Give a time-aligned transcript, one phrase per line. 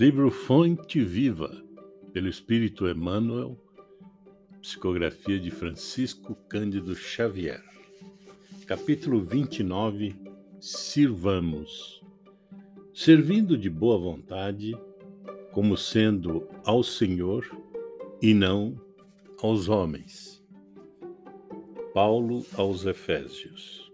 [0.00, 1.60] Livro Fonte Viva,
[2.12, 3.58] pelo Espírito Emmanuel,
[4.62, 7.60] psicografia de Francisco Cândido Xavier.
[8.64, 10.14] Capítulo 29
[10.60, 12.00] Sirvamos.
[12.94, 14.72] Servindo de boa vontade,
[15.50, 17.44] como sendo ao Senhor
[18.22, 18.80] e não
[19.42, 20.40] aos homens.
[21.92, 23.92] Paulo aos Efésios.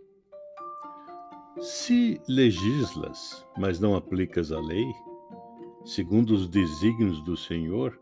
[1.62, 4.84] Se legislas, mas não aplicas a lei,
[5.84, 8.00] segundo os desígnios do Senhor,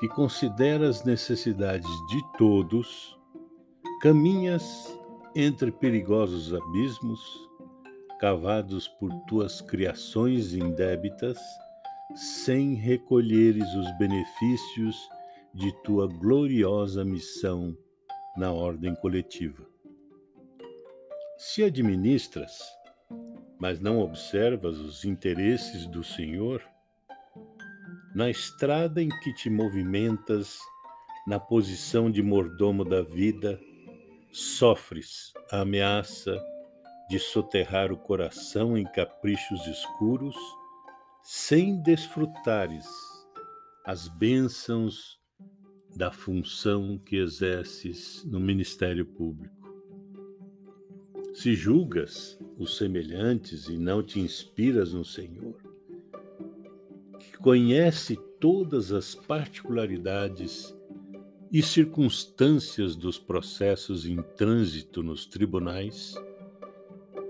[0.00, 3.18] que considera as necessidades de todos,
[4.00, 4.98] caminhas
[5.34, 7.20] entre perigosos abismos,
[8.18, 11.38] cavados por tuas criações indébitas,
[12.14, 14.96] sem recolheres os benefícios
[15.54, 17.76] de tua gloriosa missão
[18.36, 19.66] na ordem coletiva.
[21.36, 22.62] Se administras,
[23.58, 26.62] mas não observas os interesses do Senhor,
[28.14, 30.58] na estrada em que te movimentas,
[31.26, 33.58] na posição de mordomo da vida,
[34.30, 36.38] sofres a ameaça
[37.08, 40.36] de soterrar o coração em caprichos escuros,
[41.22, 42.86] sem desfrutares
[43.84, 45.20] as bênçãos
[45.96, 49.54] da função que exerces no ministério público.
[51.34, 55.71] Se julgas os semelhantes e não te inspiras no Senhor,
[57.42, 60.74] conhece todas as particularidades
[61.50, 66.14] e circunstâncias dos processos em trânsito nos tribunais,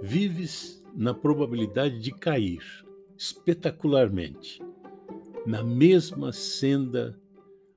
[0.02, 2.62] vives na probabilidade de cair
[3.16, 4.62] espetacularmente
[5.46, 7.18] na mesma senda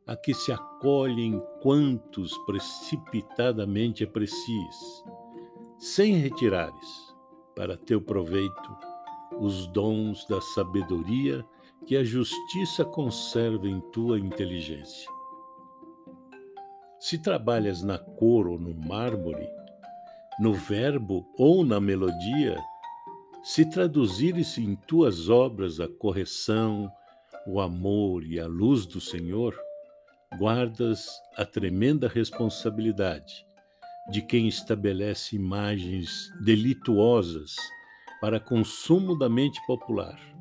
[0.05, 5.03] a que se acolhem quantos precipitadamente aprecies,
[5.79, 7.15] sem retirares,
[7.55, 8.77] para teu proveito,
[9.39, 11.45] os dons da sabedoria
[11.85, 15.09] que a justiça conserve em tua inteligência.
[16.99, 19.47] Se trabalhas na cor ou no mármore,
[20.39, 22.57] no verbo ou na melodia,
[23.43, 26.91] se traduzires em tuas obras a correção,
[27.45, 29.55] o amor e a luz do Senhor,
[30.39, 31.07] guardas
[31.37, 33.45] a tremenda responsabilidade
[34.09, 37.55] de quem estabelece imagens delituosas
[38.19, 40.34] para consumo da mente popular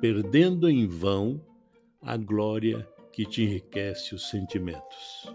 [0.00, 1.40] perdendo em vão
[2.02, 5.34] a glória que te enriquece os sentimentos.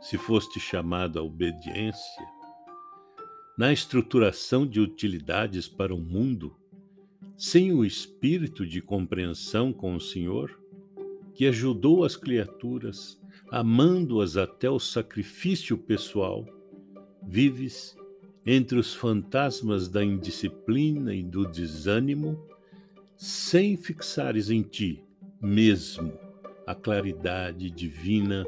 [0.00, 2.24] Se foste chamado à obediência,
[3.58, 6.56] na estruturação de utilidades para o mundo,
[7.36, 10.58] sem o espírito de compreensão com o Senhor,
[11.34, 13.20] que ajudou as criaturas,
[13.50, 16.46] amando-as até o sacrifício pessoal,
[17.22, 17.94] vives
[18.52, 22.48] entre os fantasmas da indisciplina e do desânimo,
[23.16, 25.04] sem fixares em ti
[25.40, 26.12] mesmo
[26.66, 28.44] a claridade divina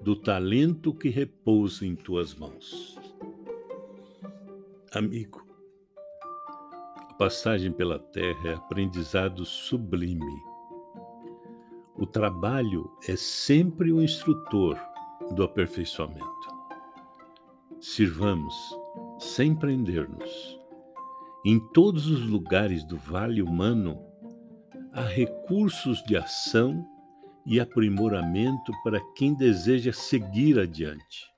[0.00, 2.96] do talento que repousa em tuas mãos.
[4.94, 5.44] Amigo,
[6.96, 10.40] a passagem pela terra é aprendizado sublime.
[11.96, 14.78] O trabalho é sempre o instrutor
[15.34, 16.30] do aperfeiçoamento.
[17.80, 18.79] Sirvamos
[19.20, 20.58] sem prender-nos.
[21.44, 24.02] Em todos os lugares do vale humano,
[24.92, 26.82] há recursos de ação
[27.46, 31.30] e aprimoramento para quem deseja seguir adiante.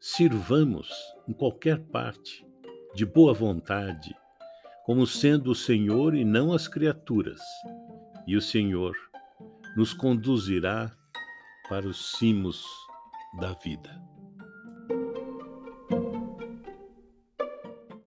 [0.00, 0.90] Sirvamos
[1.28, 2.46] em qualquer parte,
[2.94, 4.16] de boa vontade,
[4.86, 7.40] como sendo o Senhor e não as criaturas,
[8.26, 8.96] e o Senhor
[9.76, 10.90] nos conduzirá
[11.68, 12.64] para os cimos
[13.38, 14.17] da vida.